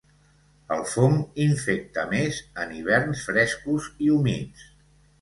[0.75, 4.71] El fong infecta més en hiverns frescos i humits.